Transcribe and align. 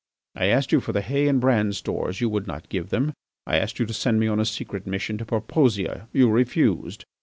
I 0.33 0.47
asked 0.47 0.71
you 0.71 0.79
for 0.81 0.93
the 0.93 1.01
hay 1.01 1.27
and 1.27 1.39
bran 1.39 1.73
stores. 1.73 2.21
You 2.21 2.29
would 2.29 2.47
not 2.47 2.69
give 2.69 2.89
them. 2.89 3.13
I 3.45 3.57
asked 3.59 3.77
you 3.77 3.85
to 3.85 3.93
send 3.93 4.19
me 4.19 4.25
on 4.27 4.39
a 4.39 4.45
secret 4.45 4.87
mission 4.87 5.19
to 5.19 5.25
Porpoisia. 5.25 6.07
You 6.11 6.27
refused. 6.31 7.05